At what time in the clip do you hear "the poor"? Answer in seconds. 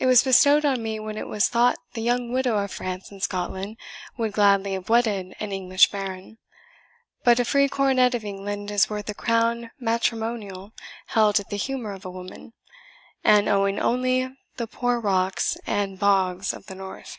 14.56-14.98